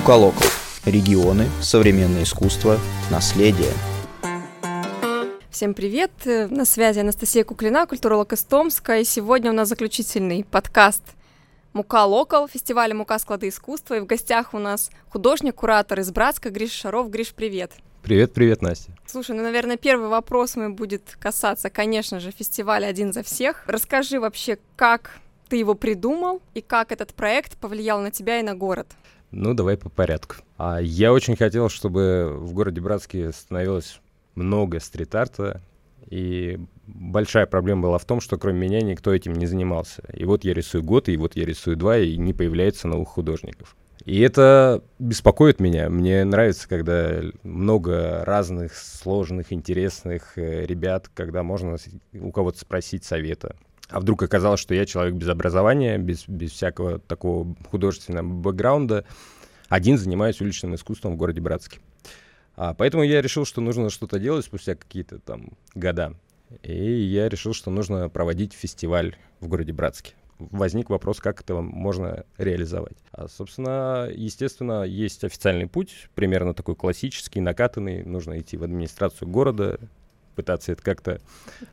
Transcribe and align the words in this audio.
Муколокал. 0.00 0.48
Регионы, 0.86 1.46
современное 1.60 2.22
искусство, 2.22 2.78
наследие. 3.10 3.70
Всем 5.50 5.74
привет! 5.74 6.10
На 6.24 6.64
связи 6.64 7.00
Анастасия 7.00 7.44
Куклина, 7.44 7.84
культуролог 7.84 8.32
из 8.32 8.42
Томска. 8.44 8.96
И 9.00 9.04
сегодня 9.04 9.50
у 9.50 9.54
нас 9.54 9.68
заключительный 9.68 10.42
подкаст 10.42 11.02
Мука 11.74 12.06
Локал, 12.06 12.48
фестиваля 12.48 12.94
Мука 12.94 13.18
склады 13.18 13.48
искусства. 13.48 13.98
И 13.98 14.00
в 14.00 14.06
гостях 14.06 14.54
у 14.54 14.58
нас 14.58 14.90
художник, 15.10 15.56
куратор 15.56 16.00
из 16.00 16.10
Братска 16.10 16.48
Гриш 16.48 16.72
Шаров. 16.72 17.10
Гриш, 17.10 17.34
привет! 17.34 17.72
Привет, 18.02 18.32
привет, 18.32 18.62
Настя. 18.62 18.92
Слушай, 19.04 19.36
ну, 19.36 19.42
наверное, 19.42 19.76
первый 19.76 20.08
вопрос 20.08 20.56
мой 20.56 20.70
будет 20.70 21.14
касаться, 21.20 21.68
конечно 21.68 22.20
же, 22.20 22.30
фестиваля 22.30 22.86
«Один 22.86 23.12
за 23.12 23.22
всех». 23.22 23.64
Расскажи 23.66 24.18
вообще, 24.18 24.56
как 24.76 25.20
ты 25.50 25.56
его 25.56 25.74
придумал 25.74 26.40
и 26.54 26.62
как 26.62 26.90
этот 26.90 27.12
проект 27.12 27.58
повлиял 27.58 28.00
на 28.00 28.10
тебя 28.10 28.40
и 28.40 28.42
на 28.42 28.54
город? 28.54 28.86
Ну, 29.30 29.54
давай 29.54 29.76
по 29.76 29.88
порядку. 29.88 30.36
А 30.56 30.80
я 30.80 31.12
очень 31.12 31.36
хотел, 31.36 31.68
чтобы 31.68 32.36
в 32.36 32.52
городе 32.52 32.80
Братске 32.80 33.32
становилось 33.32 34.00
много 34.34 34.80
стрит-арта, 34.80 35.60
и 36.08 36.58
большая 36.86 37.46
проблема 37.46 37.82
была 37.82 37.98
в 37.98 38.04
том, 38.04 38.20
что 38.20 38.36
кроме 38.36 38.68
меня 38.68 38.80
никто 38.80 39.14
этим 39.14 39.34
не 39.34 39.46
занимался. 39.46 40.02
И 40.12 40.24
вот 40.24 40.44
я 40.44 40.54
рисую 40.54 40.82
год, 40.82 41.08
и 41.08 41.16
вот 41.16 41.36
я 41.36 41.44
рисую 41.44 41.76
два, 41.76 41.98
и 41.98 42.16
не 42.16 42.32
появляется 42.32 42.88
новых 42.88 43.08
художников. 43.08 43.76
И 44.04 44.20
это 44.20 44.82
беспокоит 44.98 45.60
меня. 45.60 45.90
Мне 45.90 46.24
нравится, 46.24 46.68
когда 46.68 47.20
много 47.42 48.24
разных 48.24 48.74
сложных, 48.74 49.52
интересных 49.52 50.38
э, 50.38 50.64
ребят, 50.64 51.10
когда 51.14 51.42
можно 51.42 51.76
у 52.14 52.32
кого-то 52.32 52.58
спросить 52.58 53.04
совета. 53.04 53.56
А 53.90 54.00
вдруг 54.00 54.22
оказалось, 54.22 54.60
что 54.60 54.74
я 54.74 54.86
человек 54.86 55.14
без 55.14 55.28
образования, 55.28 55.98
без, 55.98 56.26
без 56.28 56.52
всякого 56.52 56.98
такого 56.98 57.54
художественного 57.70 58.26
бэкграунда, 58.26 59.04
один 59.68 59.98
занимаюсь 59.98 60.40
уличным 60.40 60.74
искусством 60.74 61.14
в 61.14 61.16
городе 61.16 61.40
Братске. 61.40 61.80
А, 62.56 62.74
поэтому 62.74 63.02
я 63.02 63.20
решил, 63.20 63.44
что 63.44 63.60
нужно 63.60 63.90
что-то 63.90 64.18
делать 64.18 64.44
спустя 64.44 64.74
какие-то 64.74 65.18
там 65.18 65.50
года. 65.74 66.14
И 66.62 66.74
я 66.74 67.28
решил, 67.28 67.54
что 67.54 67.70
нужно 67.70 68.08
проводить 68.08 68.52
фестиваль 68.52 69.16
в 69.40 69.48
городе 69.48 69.72
Братске. 69.72 70.14
Возник 70.38 70.88
вопрос, 70.88 71.20
как 71.20 71.42
это 71.42 71.54
можно 71.60 72.24
реализовать. 72.38 72.96
А, 73.12 73.28
собственно, 73.28 74.08
естественно, 74.12 74.84
есть 74.84 75.22
официальный 75.24 75.66
путь, 75.66 76.08
примерно 76.14 76.54
такой 76.54 76.74
классический, 76.74 77.40
накатанный. 77.40 78.04
Нужно 78.04 78.38
идти 78.38 78.56
в 78.56 78.64
администрацию 78.64 79.28
города, 79.28 79.78
пытаться 80.40 80.72
это 80.72 80.82
как-то 80.82 81.20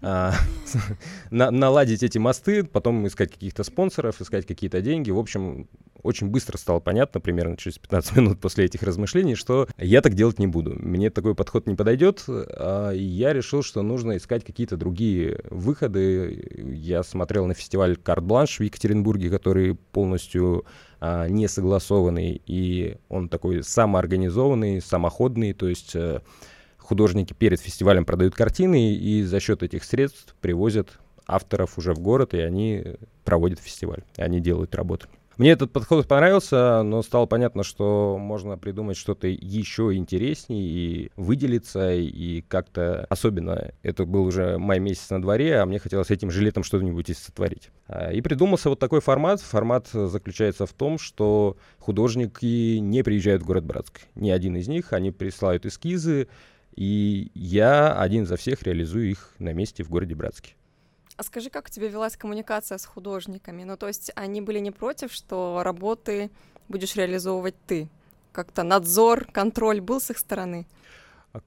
а, 0.01 0.33
на, 1.31 1.51
наладить 1.51 2.03
эти 2.03 2.17
мосты, 2.17 2.65
потом 2.65 3.07
искать 3.07 3.31
каких-то 3.31 3.63
спонсоров, 3.63 4.19
искать 4.19 4.45
какие-то 4.45 4.81
деньги. 4.81 5.09
В 5.09 5.19
общем, 5.19 5.69
очень 6.03 6.27
быстро 6.27 6.57
стало 6.57 6.81
понятно, 6.81 7.21
примерно 7.21 7.55
через 7.55 7.77
15 7.77 8.17
минут 8.17 8.39
после 8.41 8.65
этих 8.65 8.83
размышлений, 8.83 9.35
что 9.35 9.67
я 9.77 10.01
так 10.01 10.15
делать 10.15 10.39
не 10.39 10.47
буду. 10.47 10.75
Мне 10.77 11.09
такой 11.09 11.33
подход 11.33 11.65
не 11.65 11.75
подойдет. 11.75 12.25
А, 12.27 12.91
я 12.91 13.31
решил, 13.31 13.63
что 13.63 13.81
нужно 13.81 14.17
искать 14.17 14.43
какие-то 14.43 14.75
другие 14.75 15.39
выходы. 15.49 16.73
Я 16.73 17.03
смотрел 17.03 17.45
на 17.45 17.53
фестиваль 17.53 17.95
«Карт 17.95 18.23
Бланш» 18.23 18.59
в 18.59 18.63
Екатеринбурге, 18.63 19.29
который 19.29 19.75
полностью 19.75 20.65
а, 20.99 21.27
не 21.27 21.47
согласованный, 21.47 22.41
и 22.45 22.97
он 23.07 23.29
такой 23.29 23.63
самоорганизованный, 23.63 24.81
самоходный, 24.81 25.53
то 25.53 25.67
есть 25.67 25.95
э, 25.95 26.21
художники 26.87 27.33
перед 27.33 27.59
фестивалем 27.59 28.05
продают 28.05 28.33
картины, 28.33 28.93
и 28.93 29.21
за 29.23 29.39
счет 29.39 29.61
этих 29.61 29.83
средств 29.83 30.35
привозят 30.39 30.99
авторов 31.25 31.77
уже 31.77 31.93
в 31.93 31.99
город, 31.99 32.33
и 32.33 32.39
они 32.39 32.95
проводят 33.25 33.59
фестиваль, 33.59 34.03
они 34.15 34.39
делают 34.39 34.73
работу. 34.73 35.07
Мне 35.35 35.51
этот 35.51 35.71
подход 35.71 36.07
понравился, 36.07 36.81
но 36.81 37.03
стало 37.03 37.27
понятно, 37.27 37.63
что 37.63 38.17
можно 38.19 38.57
придумать 38.57 38.97
что-то 38.97 39.27
еще 39.27 39.93
интереснее 39.93 40.63
и 40.63 41.11
выделиться, 41.15 41.93
и 41.93 42.41
как-то 42.41 43.05
особенно, 43.09 43.71
это 43.83 44.05
был 44.05 44.23
уже 44.23 44.57
май 44.57 44.79
месяц 44.79 45.11
на 45.11 45.21
дворе, 45.21 45.59
а 45.59 45.65
мне 45.67 45.77
хотелось 45.77 46.09
этим 46.09 46.31
же 46.31 46.41
летом 46.41 46.63
что-нибудь 46.63 47.09
и 47.09 47.13
сотворить. 47.13 47.69
А, 47.87 48.11
и 48.11 48.21
придумался 48.21 48.69
вот 48.69 48.79
такой 48.79 48.99
формат. 48.99 49.39
Формат 49.39 49.89
заключается 49.89 50.65
в 50.65 50.73
том, 50.73 50.97
что 50.97 51.57
художники 51.77 52.77
не 52.77 53.03
приезжают 53.03 53.43
в 53.43 53.45
город 53.45 53.63
Братск. 53.63 54.01
Ни 54.15 54.31
один 54.31 54.55
из 54.55 54.67
них, 54.67 54.91
они 54.91 55.11
присылают 55.11 55.67
эскизы, 55.67 56.29
и 56.77 57.31
я 57.33 57.99
один 57.99 58.25
за 58.25 58.37
всех 58.37 58.61
реализую 58.63 59.09
их 59.09 59.33
на 59.39 59.51
месте 59.51 59.83
в 59.83 59.89
городе 59.89 60.15
Братске. 60.15 60.53
А 61.17 61.23
скажи, 61.23 61.49
как 61.49 61.65
у 61.65 61.69
тебя 61.69 61.87
велась 61.87 62.15
коммуникация 62.15 62.77
с 62.77 62.85
художниками? 62.85 63.63
Ну, 63.63 63.75
то 63.75 63.87
есть 63.87 64.11
они 64.15 64.39
были 64.39 64.59
не 64.59 64.69
против, 64.69 65.11
что 65.11 65.61
работы 65.63 66.29
будешь 66.69 66.95
реализовывать 66.95 67.55
ты? 67.65 67.89
Как-то 68.31 68.61
надзор, 68.61 69.25
контроль 69.25 69.81
был 69.81 69.99
с 69.99 70.11
их 70.11 70.19
стороны? 70.19 70.67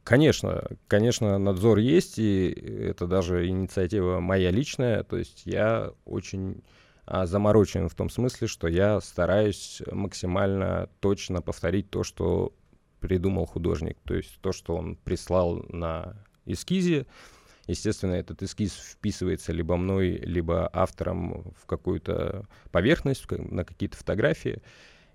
Конечно, 0.02 0.64
конечно, 0.88 1.38
надзор 1.38 1.78
есть, 1.78 2.18
и 2.18 2.50
это 2.50 3.06
даже 3.06 3.46
инициатива 3.46 4.18
моя 4.18 4.50
личная. 4.50 5.04
То 5.04 5.16
есть 5.16 5.42
я 5.44 5.92
очень 6.04 6.64
а, 7.06 7.26
заморочен 7.26 7.88
в 7.88 7.94
том 7.94 8.10
смысле, 8.10 8.48
что 8.48 8.66
я 8.66 9.00
стараюсь 9.00 9.82
максимально 9.90 10.88
точно 10.98 11.42
повторить 11.42 11.90
то, 11.90 12.02
что 12.02 12.52
придумал 13.00 13.46
художник. 13.46 13.98
То 14.04 14.14
есть 14.14 14.38
то, 14.40 14.52
что 14.52 14.76
он 14.76 14.96
прислал 14.96 15.64
на 15.68 16.14
эскизе, 16.46 17.06
естественно, 17.66 18.14
этот 18.14 18.42
эскиз 18.42 18.72
вписывается 18.72 19.52
либо 19.52 19.76
мной, 19.76 20.10
либо 20.10 20.68
автором 20.72 21.54
в 21.60 21.66
какую-то 21.66 22.46
поверхность, 22.70 23.26
на 23.30 23.64
какие-то 23.64 23.96
фотографии. 23.96 24.62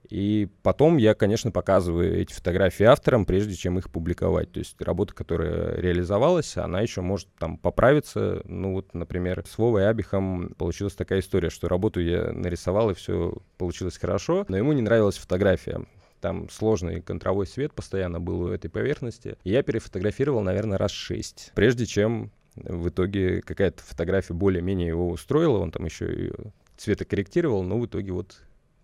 И 0.09 0.49
потом 0.61 0.97
я, 0.97 1.15
конечно, 1.15 1.51
показываю 1.51 2.19
эти 2.19 2.31
фотографии 2.31 2.83
авторам, 2.83 3.25
прежде 3.25 3.55
чем 3.55 3.79
их 3.79 3.89
публиковать. 3.89 4.51
То 4.51 4.59
есть 4.59 4.79
работа, 4.81 5.13
которая 5.13 5.79
реализовалась, 5.79 6.57
она 6.57 6.81
еще 6.81 7.01
может 7.01 7.27
там 7.39 7.57
поправиться. 7.57 8.41
Ну 8.45 8.73
вот, 8.73 8.93
например, 8.93 9.43
с 9.47 9.57
Вовой 9.57 9.89
Абихом 9.89 10.53
получилась 10.57 10.93
такая 10.93 11.21
история, 11.21 11.49
что 11.49 11.67
работу 11.67 11.99
я 12.01 12.31
нарисовал, 12.31 12.91
и 12.91 12.93
все 12.93 13.35
получилось 13.57 13.97
хорошо, 13.97 14.45
но 14.47 14.57
ему 14.57 14.73
не 14.73 14.81
нравилась 14.81 15.17
фотография 15.17 15.81
там 16.21 16.49
сложный 16.49 17.01
контровой 17.01 17.47
свет 17.47 17.73
постоянно 17.73 18.19
был 18.19 18.41
у 18.41 18.47
этой 18.49 18.69
поверхности. 18.69 19.37
я 19.43 19.63
перефотографировал, 19.63 20.41
наверное, 20.41 20.77
раз 20.77 20.91
шесть, 20.91 21.51
прежде 21.55 21.85
чем 21.85 22.31
в 22.55 22.89
итоге 22.89 23.41
какая-то 23.41 23.83
фотография 23.83 24.33
более-менее 24.33 24.87
его 24.87 25.09
устроила, 25.09 25.57
он 25.59 25.71
там 25.71 25.85
еще 25.85 26.05
ее 26.05 26.35
цветокорректировал, 26.77 27.63
но 27.63 27.77
в 27.77 27.85
итоге 27.85 28.11
вот 28.11 28.41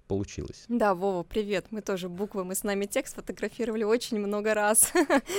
получилось. 0.07 0.65
Да, 0.67 0.93
Вова, 0.93 1.23
привет. 1.23 1.67
Мы 1.71 1.81
тоже 1.81 2.09
буквы, 2.09 2.43
мы 2.43 2.53
с 2.53 2.63
нами 2.63 2.85
текст 2.85 3.15
фотографировали 3.15 3.83
очень 3.83 4.19
много 4.19 4.53
раз, 4.53 4.91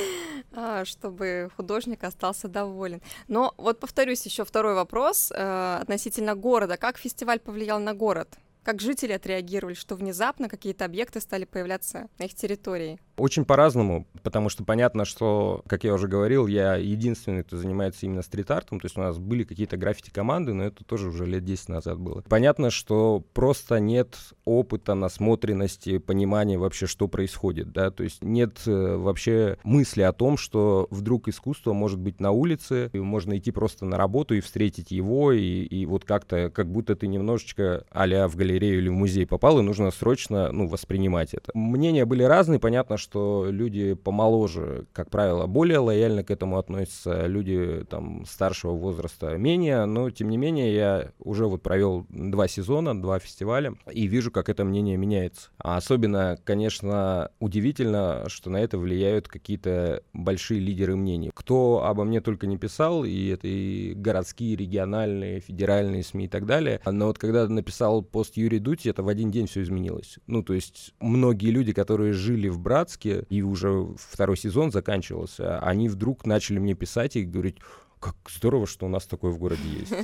а, 0.52 0.86
чтобы 0.86 1.50
художник 1.56 2.02
остался 2.04 2.48
доволен. 2.48 3.02
Но 3.28 3.52
вот 3.58 3.80
повторюсь, 3.80 4.24
еще 4.24 4.46
второй 4.46 4.74
вопрос 4.74 5.30
э, 5.30 5.78
относительно 5.82 6.34
города. 6.34 6.78
Как 6.78 6.96
фестиваль 6.96 7.38
повлиял 7.38 7.80
на 7.80 7.92
город? 7.92 8.38
Как 8.62 8.80
жители 8.80 9.12
отреагировали, 9.12 9.74
что 9.74 9.96
внезапно 9.96 10.48
какие-то 10.48 10.84
объекты 10.84 11.20
стали 11.20 11.44
появляться 11.44 12.08
на 12.18 12.24
их 12.24 12.34
территории? 12.34 13.00
Очень 13.16 13.44
по-разному, 13.44 14.06
потому 14.22 14.48
что 14.48 14.64
понятно, 14.64 15.04
что, 15.04 15.62
как 15.66 15.84
я 15.84 15.94
уже 15.94 16.08
говорил, 16.08 16.46
я 16.46 16.76
единственный, 16.76 17.42
кто 17.42 17.56
занимается 17.56 18.06
именно 18.06 18.22
стрит-артом, 18.22 18.80
то 18.80 18.86
есть 18.86 18.96
у 18.96 19.00
нас 19.00 19.18
были 19.18 19.44
какие-то 19.44 19.76
граффити-команды, 19.76 20.54
но 20.54 20.64
это 20.64 20.84
тоже 20.84 21.08
уже 21.08 21.26
лет 21.26 21.44
10 21.44 21.68
назад 21.68 21.98
было. 21.98 22.22
Понятно, 22.28 22.70
что 22.70 23.22
просто 23.34 23.80
нет 23.80 24.16
опыта, 24.44 24.94
насмотренности, 24.94 25.98
понимания 25.98 26.58
вообще, 26.58 26.86
что 26.86 27.08
происходит, 27.08 27.72
да, 27.72 27.90
то 27.90 28.02
есть 28.02 28.22
нет 28.22 28.62
э, 28.66 28.96
вообще 28.96 29.58
мысли 29.62 30.02
о 30.02 30.12
том, 30.12 30.36
что 30.36 30.86
вдруг 30.90 31.28
искусство 31.28 31.72
может 31.72 31.98
быть 31.98 32.20
на 32.20 32.30
улице, 32.30 32.90
и 32.92 32.98
можно 32.98 33.36
идти 33.36 33.50
просто 33.50 33.84
на 33.84 33.96
работу 33.96 34.34
и 34.34 34.40
встретить 34.40 34.90
его, 34.90 35.32
и, 35.32 35.62
и 35.62 35.86
вот 35.86 36.04
как-то, 36.04 36.50
как 36.50 36.70
будто 36.70 36.96
ты 36.96 37.06
немножечко 37.06 37.84
а 37.90 38.28
в 38.28 38.36
галерею 38.36 38.78
или 38.78 38.88
в 38.88 38.92
музей 38.92 39.26
попал, 39.26 39.58
и 39.58 39.62
нужно 39.62 39.90
срочно, 39.90 40.50
ну, 40.52 40.66
воспринимать 40.66 41.34
это. 41.34 41.50
Мнения 41.54 42.04
были 42.04 42.22
разные, 42.22 42.58
понятно, 42.58 42.96
что 43.02 43.48
люди 43.50 43.94
помоложе, 43.94 44.86
как 44.92 45.10
правило, 45.10 45.46
более 45.46 45.78
лояльно 45.78 46.24
к 46.24 46.30
этому 46.30 46.58
относятся, 46.58 47.26
люди 47.26 47.84
там 47.90 48.24
старшего 48.24 48.72
возраста 48.72 49.36
менее, 49.36 49.84
но 49.84 50.10
тем 50.10 50.30
не 50.30 50.36
менее 50.36 50.74
я 50.74 51.10
уже 51.18 51.46
вот 51.46 51.62
провел 51.62 52.06
два 52.08 52.48
сезона, 52.48 53.00
два 53.00 53.18
фестиваля 53.18 53.74
и 53.90 54.06
вижу, 54.06 54.30
как 54.30 54.48
это 54.48 54.64
мнение 54.64 54.96
меняется. 54.96 55.50
А 55.58 55.76
особенно, 55.76 56.38
конечно, 56.44 57.30
удивительно, 57.40 58.24
что 58.28 58.50
на 58.50 58.58
это 58.58 58.78
влияют 58.78 59.28
какие-то 59.28 60.02
большие 60.12 60.60
лидеры 60.60 60.96
мнений. 60.96 61.30
Кто 61.34 61.84
обо 61.84 62.04
мне 62.04 62.20
только 62.20 62.46
не 62.46 62.56
писал, 62.56 63.04
и 63.04 63.28
это 63.28 63.48
и 63.48 63.94
городские, 63.94 64.56
региональные, 64.56 65.40
федеральные 65.40 66.04
СМИ 66.04 66.26
и 66.26 66.28
так 66.28 66.46
далее. 66.46 66.80
Но 66.86 67.06
вот 67.06 67.18
когда 67.18 67.48
написал 67.48 68.02
пост 68.02 68.36
Юрий 68.36 68.60
Дудь, 68.60 68.86
это 68.86 69.02
в 69.02 69.08
один 69.08 69.30
день 69.30 69.46
все 69.46 69.62
изменилось. 69.62 70.18
Ну, 70.26 70.42
то 70.42 70.54
есть 70.54 70.94
многие 71.00 71.50
люди, 71.50 71.72
которые 71.72 72.12
жили 72.12 72.48
в 72.48 72.58
Братске, 72.58 72.91
Братске, 72.92 73.24
и 73.28 73.42
уже 73.42 73.88
второй 73.96 74.36
сезон 74.36 74.70
заканчивался, 74.70 75.58
они 75.60 75.88
вдруг 75.88 76.26
начали 76.26 76.58
мне 76.58 76.74
писать 76.74 77.16
и 77.16 77.24
говорить, 77.24 77.56
как 78.00 78.16
здорово, 78.28 78.66
что 78.66 78.86
у 78.86 78.88
нас 78.88 79.06
такое 79.06 79.30
в 79.30 79.38
городе 79.38 79.62
есть. 79.68 79.94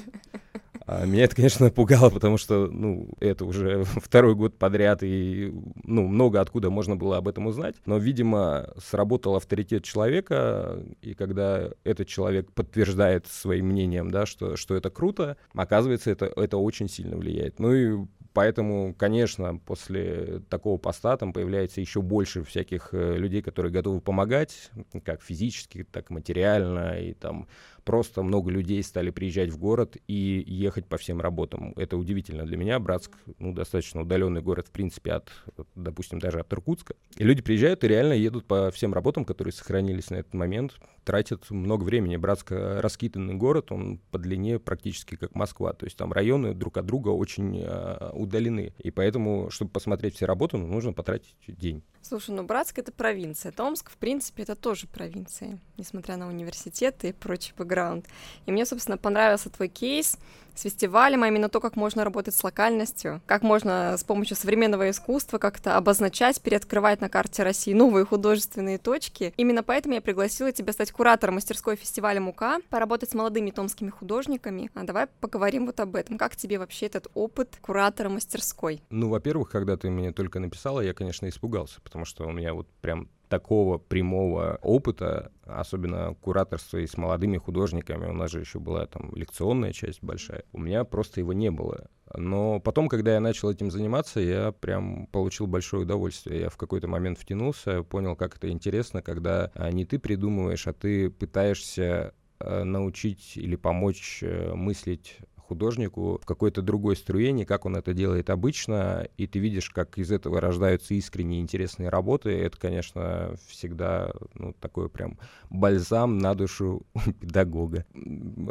А 0.87 1.05
меня 1.05 1.25
это, 1.25 1.37
конечно, 1.37 1.69
пугало, 1.71 2.09
потому 2.09 2.39
что, 2.39 2.67
ну, 2.69 3.11
это 3.21 3.45
уже 3.45 3.85
второй 4.03 4.35
год 4.35 4.57
подряд, 4.57 5.03
и, 5.03 5.53
ну, 5.85 6.07
много 6.07 6.41
откуда 6.41 6.71
можно 6.71 6.97
было 6.97 7.19
об 7.19 7.29
этом 7.29 7.47
узнать. 7.47 7.77
Но, 7.85 7.99
видимо, 7.99 8.71
сработал 8.83 9.37
авторитет 9.37 9.85
человека, 9.85 10.83
и 11.03 11.13
когда 11.13 11.73
этот 11.85 12.09
человек 12.09 12.51
подтверждает 12.53 13.27
своим 13.27 13.67
мнением, 13.67 14.11
да, 14.11 14.25
что, 14.25 14.57
что 14.57 14.77
это 14.77 14.89
круто, 14.89 15.37
оказывается, 15.53 16.11
это, 16.11 16.33
это 16.37 16.57
очень 16.57 16.89
сильно 16.89 17.19
влияет. 17.19 17.59
Ну 17.59 17.75
и 17.75 18.07
Поэтому, 18.39 18.95
конечно, 18.95 19.59
после 19.59 20.43
такого 20.49 20.79
поста 20.79 21.17
там 21.17 21.33
появляется 21.33 21.81
еще 21.81 22.03
больше 22.03 22.45
всяких 22.45 22.91
э, 22.93 23.17
людей, 23.17 23.43
которые 23.43 23.73
готовы 23.73 24.01
помогать, 24.01 24.71
как 25.05 25.25
физически, 25.25 25.83
так 25.83 26.13
и 26.13 26.15
материально, 26.15 27.01
и 27.01 27.15
там 27.15 27.49
просто 27.89 28.23
много 28.23 28.51
людей 28.51 28.83
стали 28.83 29.09
приезжать 29.09 29.49
в 29.49 29.57
город 29.57 29.97
и 30.09 30.45
ехать 30.47 30.85
по 30.85 30.99
всем 30.99 31.23
работам. 31.23 31.73
Это 31.77 31.97
удивительно 31.97 32.45
для 32.45 32.59
меня. 32.59 32.79
Братск, 32.79 33.13
ну, 33.39 33.55
достаточно 33.55 34.03
удаленный 34.03 34.43
город, 34.43 34.69
в 34.69 34.73
принципе, 34.73 35.13
от, 35.13 35.33
допустим, 35.75 36.19
даже 36.19 36.39
от 36.41 36.53
Иркутска. 36.53 36.97
И 37.17 37.25
люди 37.25 37.41
приезжают 37.41 37.83
и 37.85 37.89
реально 37.89 38.13
едут 38.13 38.45
по 38.45 38.71
всем 38.71 38.93
работам, 38.93 39.25
которые 39.25 39.53
сохранились 39.53 40.11
на 40.11 40.17
этот 40.17 40.35
момент, 40.35 40.75
тратят 41.05 41.51
много 41.51 41.85
времени. 41.85 42.19
Братск 42.19 42.53
э, 42.53 42.81
раскиданный 42.81 43.35
город, 43.35 43.73
он 43.73 44.01
по 44.11 44.19
длине 44.19 44.59
практически 44.59 45.17
как 45.17 45.35
Москва. 45.35 45.73
То 45.73 45.87
есть 45.87 45.97
там 45.97 46.13
районы 46.13 46.53
друг 46.53 46.77
от 46.77 46.85
друга 46.85 47.09
очень 47.09 47.59
э, 47.65 48.11
удалены. 48.29 48.73
И 48.79 48.91
поэтому, 48.91 49.51
чтобы 49.51 49.71
посмотреть 49.71 50.15
все 50.15 50.27
работы, 50.27 50.57
ну, 50.57 50.67
нужно 50.67 50.93
потратить 50.93 51.35
день. 51.47 51.83
Слушай, 52.03 52.35
ну 52.35 52.45
Братск— 52.45 52.79
это 52.79 52.93
провинция. 52.93 53.53
Томск, 53.53 53.91
в 53.91 53.97
принципе, 53.97 54.45
это 54.45 54.55
тоже 54.55 54.87
провинция, 54.87 55.59
несмотря 55.77 56.17
на 56.17 56.29
университеты 56.29 57.09
и 57.09 57.13
прочий 57.13 57.53
бэкграунд. 57.57 58.07
И 58.47 58.53
мне, 58.53 58.65
собственно, 58.65 58.97
понравился 58.97 59.51
твой 59.51 59.69
кейс 59.69 60.19
с 60.59 60.63
фестивалем, 60.63 61.23
а 61.23 61.29
именно 61.29 61.49
то, 61.49 61.61
как 61.61 61.77
можно 61.77 62.05
работать 62.05 62.35
с 62.35 62.43
локальностью, 62.43 63.23
как 63.27 63.43
можно 63.43 63.97
с 63.97 64.03
помощью 64.03 64.37
современного 64.37 64.91
искусства 64.91 65.39
как-то 65.39 65.77
обозначать, 65.77 66.41
переоткрывать 66.41 67.01
на 67.01 67.09
карте 67.09 67.45
России 67.45 67.73
новые 67.73 68.05
художественные 68.05 68.79
точки. 68.79 69.33
Именно 69.37 69.63
поэтому 69.63 69.95
я 69.95 70.01
пригласила 70.01 70.51
тебя 70.51 70.73
стать 70.73 70.91
куратором 70.91 71.37
мастерской 71.37 71.77
фестиваля 71.77 72.21
МУКа, 72.21 72.59
поработать 72.71 73.11
с 73.11 73.15
молодыми 73.15 73.51
томскими 73.51 73.91
художниками. 73.91 74.71
А 74.75 74.83
давай 74.83 75.07
поговорим 75.21 75.67
вот 75.67 75.79
об 75.79 75.95
этом. 75.95 76.19
Как 76.19 76.35
тебе 76.35 76.59
вообще 76.59 76.87
этот 76.87 77.07
опыт 77.15 77.59
куратора 77.61 78.09
мастерской? 78.09 78.83
Ну, 78.91 79.09
во-первых, 79.09 79.51
когда 79.51 79.77
ты 79.77 79.91
мне 79.91 80.13
только 80.13 80.41
написала, 80.41 80.81
я, 80.81 80.93
конечно, 80.93 81.29
испугался, 81.29 81.81
потому 81.83 82.05
что 82.05 82.27
у 82.27 82.33
меня 82.33 82.53
вот 82.55 82.67
прям 82.81 83.09
такого 83.29 83.79
прямого 83.79 84.59
опыта, 84.63 85.33
особенно 85.45 86.15
кураторства 86.21 86.79
и 86.79 86.87
с 86.87 86.97
молодыми 86.97 87.39
художниками, 87.39 88.07
у 88.07 88.13
нас 88.13 88.31
же 88.31 88.41
еще 88.41 88.59
была 88.59 88.87
там 88.87 89.15
лекционная 89.15 89.73
часть 89.73 90.03
большая, 90.03 90.45
у 90.53 90.59
меня 90.59 90.85
просто 90.85 91.21
его 91.21 91.33
не 91.33 91.51
было. 91.51 91.89
Но 92.17 92.59
потом, 92.61 92.89
когда 92.89 93.15
я 93.15 93.21
начал 93.21 93.51
этим 93.51 93.71
заниматься, 93.71 94.21
я 94.21 94.53
прям 94.53 95.07
получил 95.09 95.47
большое 95.47 95.83
удовольствие. 95.83 96.41
Я 96.41 96.49
в 96.49 96.57
какой-то 96.57 96.89
момент 96.89 97.19
втянулся, 97.19 97.83
понял, 97.83 98.17
как 98.17 98.37
это 98.37 98.49
интересно, 98.49 99.03
когда 99.03 99.51
а, 99.55 99.71
не 99.71 99.85
ты 99.85 99.99
придумываешь, 99.99 100.67
а 100.67 100.73
ты 100.73 101.11
пытаешься 101.11 102.15
а, 102.39 102.65
научить 102.65 103.37
или 103.37 103.57
помочь 103.57 104.21
э, 104.23 104.55
мыслить 104.55 105.19
художнику 105.49 106.21
в 106.23 106.27
какой-то 106.27 106.63
другой 106.63 106.97
струе, 106.97 107.29
как 107.45 107.65
он 107.65 107.77
это 107.77 107.95
делает 107.95 108.31
обычно, 108.31 109.09
и 109.17 109.27
ты 109.27 109.39
видишь, 109.39 109.71
как 109.71 109.99
из 109.99 110.13
этого 110.13 110.41
рождаются 110.41 110.95
искренние 110.95 111.41
интересные 111.41 111.89
работы. 111.89 112.31
Это, 112.31 112.59
конечно, 112.59 113.35
всегда 113.49 114.13
ну, 114.35 114.55
такой 114.61 114.89
прям 114.89 115.19
бальзам 115.51 116.19
на 116.19 116.35
душу 116.35 116.83
педагога. 117.21 117.85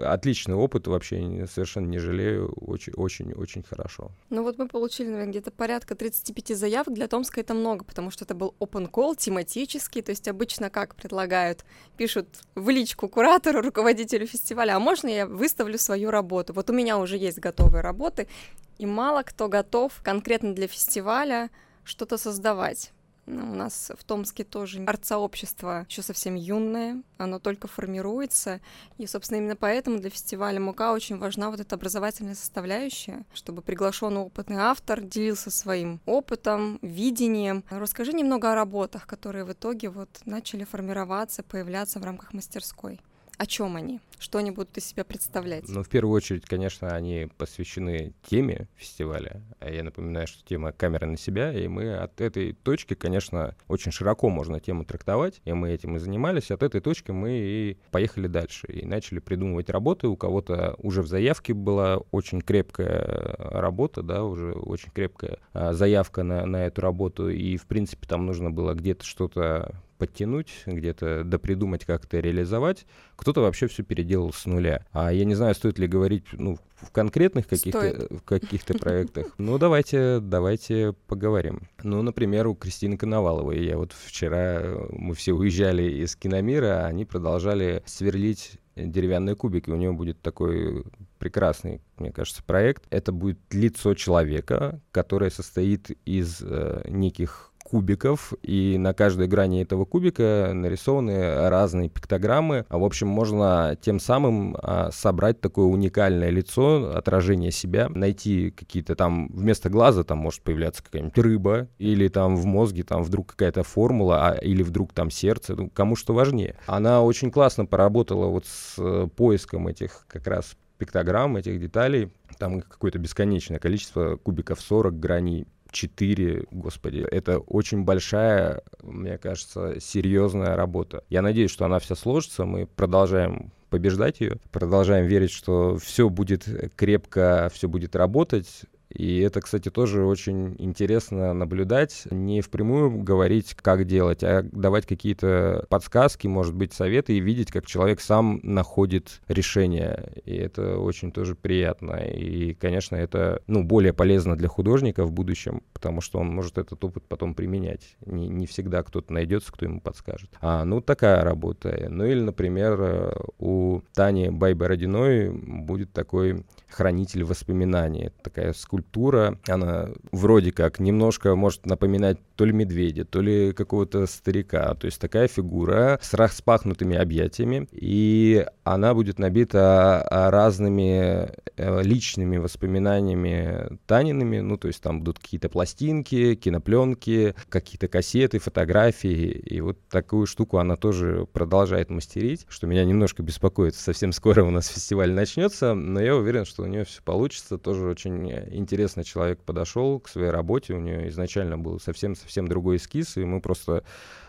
Отличный 0.01 0.55
опыт, 0.55 0.87
вообще 0.87 1.47
совершенно 1.51 1.87
не 1.87 1.99
жалею, 1.99 2.53
очень-очень-очень 2.55 3.63
хорошо. 3.63 4.11
Ну 4.29 4.43
вот 4.43 4.57
мы 4.57 4.67
получили, 4.67 5.07
наверное, 5.07 5.31
где-то 5.31 5.51
порядка 5.51 5.95
35 5.95 6.57
заявок. 6.57 6.93
Для 6.93 7.07
Томска 7.07 7.41
это 7.41 7.53
много, 7.53 7.83
потому 7.85 8.11
что 8.11 8.25
это 8.25 8.35
был 8.35 8.55
open 8.59 8.89
call, 8.89 9.15
тематический, 9.17 10.01
то 10.01 10.11
есть 10.11 10.27
обычно 10.27 10.69
как 10.69 10.95
предлагают, 10.95 11.65
пишут 11.97 12.27
в 12.55 12.69
личку 12.69 13.09
куратору, 13.09 13.61
руководителю 13.61 14.27
фестиваля, 14.27 14.75
а 14.75 14.79
можно 14.79 15.07
я 15.07 15.25
выставлю 15.25 15.77
свою 15.77 16.11
работу? 16.11 16.53
Вот 16.53 16.69
у 16.69 16.73
меня 16.73 16.86
меня 16.87 16.99
уже 16.99 17.17
есть 17.17 17.39
готовые 17.39 17.81
работы, 17.81 18.29
и 18.77 18.85
мало 18.85 19.23
кто 19.23 19.49
готов 19.49 19.91
конкретно 20.03 20.55
для 20.55 20.67
фестиваля 20.67 21.49
что-то 21.83 22.17
создавать. 22.17 22.93
Ну, 23.25 23.51
у 23.51 23.55
нас 23.55 23.91
в 23.93 24.05
Томске 24.05 24.45
тоже 24.45 24.85
арт-сообщество 24.85 25.85
еще 25.89 26.01
совсем 26.01 26.35
юное, 26.35 27.03
оно 27.17 27.39
только 27.39 27.67
формируется, 27.67 28.61
и, 28.97 29.05
собственно, 29.05 29.39
именно 29.39 29.57
поэтому 29.57 29.99
для 29.99 30.09
фестиваля 30.09 30.61
Мука 30.61 30.93
очень 30.93 31.17
важна 31.17 31.49
вот 31.49 31.59
эта 31.59 31.75
образовательная 31.75 32.35
составляющая, 32.35 33.25
чтобы 33.33 33.61
приглашенный 33.61 34.21
опытный 34.21 34.59
автор 34.59 35.01
делился 35.01 35.51
своим 35.51 35.99
опытом, 36.05 36.79
видением. 36.81 37.65
Расскажи 37.69 38.13
немного 38.13 38.53
о 38.53 38.55
работах, 38.55 39.05
которые 39.07 39.43
в 39.43 39.51
итоге 39.51 39.89
вот 39.89 40.21
начали 40.23 40.63
формироваться, 40.63 41.43
появляться 41.43 41.99
в 41.99 42.05
рамках 42.05 42.31
мастерской. 42.31 43.01
О 43.37 43.45
чем 43.45 43.75
они? 43.75 43.99
Что 44.17 44.39
они 44.39 44.49
будут 44.49 44.75
из 44.77 44.85
себя 44.85 45.03
представлять? 45.03 45.69
Ну, 45.69 45.83
в 45.83 45.89
первую 45.89 46.15
очередь, 46.15 46.45
конечно, 46.45 46.95
они 46.95 47.29
посвящены 47.37 48.13
теме 48.27 48.67
фестиваля. 48.75 49.43
А 49.59 49.69
я 49.69 49.83
напоминаю, 49.83 50.25
что 50.25 50.43
тема 50.43 50.71
камеры 50.71 51.05
на 51.05 51.17
себя, 51.17 51.53
и 51.53 51.67
мы 51.67 51.95
от 51.95 52.19
этой 52.19 52.53
точки, 52.53 52.95
конечно, 52.95 53.55
очень 53.67 53.91
широко 53.91 54.29
можно 54.29 54.59
тему 54.59 54.85
трактовать, 54.85 55.39
и 55.45 55.53
мы 55.53 55.69
этим 55.69 55.95
и 55.95 55.99
занимались. 55.99 56.49
От 56.49 56.63
этой 56.63 56.81
точки 56.81 57.11
мы 57.11 57.37
и 57.37 57.77
поехали 57.91 58.25
дальше, 58.25 58.65
и 58.67 58.85
начали 58.87 59.19
придумывать 59.19 59.69
работы. 59.69 60.07
У 60.07 60.17
кого-то 60.17 60.75
уже 60.79 61.03
в 61.03 61.07
заявке 61.07 61.53
была 61.53 61.97
очень 62.09 62.41
крепкая 62.41 63.35
работа, 63.37 64.01
да, 64.01 64.23
уже 64.23 64.53
очень 64.53 64.89
крепкая 64.89 65.37
а, 65.53 65.73
заявка 65.73 66.23
на, 66.23 66.43
на 66.47 66.65
эту 66.65 66.81
работу, 66.81 67.29
и, 67.29 67.55
в 67.57 67.67
принципе, 67.67 68.07
там 68.07 68.25
нужно 68.25 68.49
было 68.49 68.73
где-то 68.73 69.05
что-то 69.05 69.75
подтянуть, 69.97 70.63
где-то 70.65 71.23
допридумать, 71.23 71.85
как 71.85 72.05
это 72.05 72.19
реализовать. 72.19 72.85
Кто-то 73.15 73.41
вообще 73.41 73.67
все 73.67 73.83
переделал 73.83 74.33
с 74.33 74.45
нуля. 74.45 74.85
А 74.91 75.11
я 75.11 75.25
не 75.25 75.35
знаю, 75.35 75.55
стоит 75.55 75.79
ли 75.79 75.87
говорить 75.87 76.25
ну, 76.33 76.57
в 76.75 76.91
конкретных 76.91 77.47
каких-то 77.47 78.07
в 78.09 78.21
каких-то 78.21 78.77
проектах. 78.77 79.27
Ну, 79.37 79.57
давайте, 79.57 80.19
давайте 80.19 80.93
поговорим. 81.07 81.67
Ну, 81.83 82.01
например, 82.01 82.47
у 82.47 82.55
Кристины 82.55 82.97
Коноваловой. 82.97 83.63
Я 83.63 83.77
вот 83.77 83.93
вчера, 83.93 84.77
мы 84.91 85.15
все 85.15 85.33
уезжали 85.33 85.83
из 85.83 86.15
киномира, 86.15 86.83
а 86.83 86.87
они 86.87 87.05
продолжали 87.05 87.83
сверлить 87.85 88.59
деревянные 88.75 89.35
кубики. 89.35 89.69
У 89.69 89.75
него 89.75 89.93
будет 89.93 90.21
такой 90.21 90.83
прекрасный, 91.17 91.81
мне 91.97 92.11
кажется, 92.11 92.43
проект. 92.43 92.85
Это 92.89 93.11
будет 93.11 93.39
лицо 93.51 93.93
человека, 93.95 94.79
которое 94.91 95.31
состоит 95.31 95.89
из 96.05 96.41
э, 96.41 96.83
неких 96.89 97.46
кубиков, 97.67 98.31
и 98.43 98.77
на 98.77 98.93
каждой 98.93 99.27
грани 99.27 99.61
этого 99.61 99.83
кубика 99.83 100.51
нарисованы 100.53 101.49
разные 101.49 101.89
пиктограммы. 101.89 102.65
А, 102.69 102.77
в 102.77 102.83
общем, 102.85 103.09
можно 103.09 103.77
тем 103.81 103.99
самым 103.99 104.55
а, 104.61 104.89
собрать 104.91 105.41
такое 105.41 105.65
уникальное 105.65 106.29
лицо, 106.29 106.93
отражение 106.95 107.51
себя, 107.51 107.89
найти 107.89 108.51
какие-то 108.51 108.95
там, 108.95 109.27
вместо 109.33 109.69
глаза 109.69 110.05
там 110.05 110.19
может 110.19 110.43
появляться 110.43 110.81
какая-нибудь 110.81 111.17
рыба, 111.17 111.67
или 111.77 112.07
там 112.07 112.37
в 112.37 112.45
мозге 112.45 112.83
там 112.83 113.03
вдруг 113.03 113.31
какая-то 113.31 113.63
формула, 113.63 114.29
а, 114.29 114.35
или 114.35 114.63
вдруг 114.63 114.93
там 114.93 115.11
сердце, 115.11 115.55
ну, 115.55 115.69
кому 115.69 115.97
что 115.97 116.13
важнее. 116.13 116.55
Она 116.67 117.01
очень 117.01 117.31
классно 117.31 117.65
поработала 117.65 118.27
вот 118.27 118.45
с 118.45 118.75
э, 118.77 119.09
поиском 119.13 119.67
этих 119.67 120.05
как 120.07 120.25
раз 120.27 120.55
пиктограмм, 120.77 121.35
этих 121.35 121.59
деталей. 121.59 122.13
Там 122.37 122.61
какое-то 122.61 122.99
бесконечное 122.99 123.59
количество 123.59 124.15
кубиков 124.15 124.61
40 124.61 124.99
граней 124.99 125.47
4, 125.71 126.45
господи, 126.51 126.99
это 126.99 127.39
очень 127.39 127.83
большая, 127.83 128.61
мне 128.81 129.17
кажется, 129.17 129.79
серьезная 129.79 130.55
работа. 130.55 131.03
Я 131.09 131.21
надеюсь, 131.21 131.51
что 131.51 131.65
она 131.65 131.79
вся 131.79 131.95
сложится, 131.95 132.45
мы 132.45 132.65
продолжаем 132.65 133.51
побеждать 133.69 134.21
ее, 134.21 134.37
продолжаем 134.51 135.05
верить, 135.05 135.31
что 135.31 135.77
все 135.77 136.09
будет 136.09 136.45
крепко, 136.75 137.49
все 137.53 137.67
будет 137.67 137.95
работать. 137.95 138.61
И 138.97 139.19
это, 139.19 139.41
кстати, 139.41 139.69
тоже 139.69 140.03
очень 140.03 140.55
интересно 140.57 141.31
наблюдать, 141.31 142.07
не 142.09 142.41
впрямую 142.41 143.03
говорить, 143.03 143.53
как 143.53 143.85
делать, 143.85 144.23
а 144.23 144.41
давать 144.41 144.87
какие-то 144.87 145.67
подсказки, 145.69 146.25
может 146.25 146.55
быть, 146.55 146.73
советы 146.73 147.13
и 147.15 147.19
видеть, 147.19 147.51
как 147.51 147.67
человек 147.67 148.01
сам 148.01 148.39
находит 148.41 149.21
решение. 149.27 150.13
И 150.25 150.35
это 150.35 150.79
очень 150.79 151.11
тоже 151.11 151.35
приятно. 151.35 151.97
И, 151.97 152.55
конечно, 152.55 152.95
это 152.95 153.43
ну, 153.45 153.63
более 153.63 153.93
полезно 153.93 154.35
для 154.35 154.47
художника 154.47 155.05
в 155.05 155.11
будущем, 155.11 155.61
потому 155.73 156.01
что 156.01 156.17
он 156.17 156.29
может 156.29 156.57
этот 156.57 156.83
опыт 156.83 157.03
потом 157.07 157.35
применять. 157.35 157.97
Не, 158.03 158.27
не 158.27 158.47
всегда 158.47 158.81
кто-то 158.81 159.13
найдется, 159.13 159.53
кто 159.53 159.65
ему 159.65 159.79
подскажет. 159.79 160.31
А, 160.41 160.65
ну, 160.65 160.81
такая 160.81 161.23
работа. 161.23 161.85
Ну 161.87 162.03
или, 162.03 162.19
например, 162.19 163.15
у 163.37 163.81
Тани 163.93 164.31
Байбородиной 164.31 165.29
будет 165.29 165.93
такой 165.93 166.43
хранитель 166.67 167.23
воспоминаний. 167.23 168.09
Такая 168.23 168.53
скульптура 168.53 168.86
скульптура, 168.87 169.37
она 169.47 169.89
вроде 170.11 170.51
как 170.51 170.79
немножко 170.79 171.35
может 171.35 171.65
напоминать 171.65 172.17
то 172.35 172.45
ли 172.45 172.53
медведя, 172.53 173.05
то 173.05 173.21
ли 173.21 173.51
какого-то 173.51 174.05
старика. 174.07 174.73
То 174.75 174.85
есть 174.85 174.99
такая 174.99 175.27
фигура 175.27 175.99
с 176.01 176.13
распахнутыми 176.13 176.95
объятиями, 176.95 177.67
и 177.71 178.45
она 178.63 178.93
будет 178.93 179.19
набита 179.19 180.05
разными 180.09 181.31
э, 181.57 181.81
личными 181.83 182.37
воспоминаниями 182.37 183.77
Таниными, 183.87 184.39
ну, 184.39 184.57
то 184.57 184.67
есть 184.67 184.81
там 184.81 184.99
будут 184.99 185.19
какие-то 185.19 185.49
пластинки, 185.49 186.35
кинопленки, 186.35 187.35
какие-то 187.49 187.87
кассеты, 187.87 188.39
фотографии, 188.39 189.31
и 189.31 189.61
вот 189.61 189.77
такую 189.89 190.27
штуку 190.27 190.57
она 190.57 190.75
тоже 190.75 191.27
продолжает 191.33 191.89
мастерить, 191.89 192.45
что 192.49 192.67
меня 192.67 192.85
немножко 192.85 193.23
беспокоит. 193.23 193.75
Совсем 193.75 194.11
скоро 194.11 194.43
у 194.43 194.51
нас 194.51 194.67
фестиваль 194.73 195.11
начнется, 195.11 195.73
но 195.73 195.99
я 195.99 196.15
уверен, 196.15 196.45
что 196.45 196.63
у 196.63 196.67
нее 196.67 196.85
все 196.85 197.01
получится. 197.01 197.57
Тоже 197.57 197.87
очень 197.87 198.31
интересный 198.77 199.03
человек 199.03 199.39
подошел 199.41 199.99
к 199.99 200.07
своей 200.07 200.29
работе, 200.29 200.75
у 200.75 200.79
нее 200.79 201.09
изначально 201.09 201.57
был 201.57 201.79
совсем-совсем 201.79 202.47
другой 202.47 202.75
эскиз, 202.75 203.17
и 203.17 203.25
мы 203.25 203.41
просто 203.41 203.83